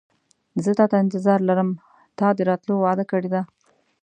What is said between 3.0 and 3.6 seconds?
کړې ده.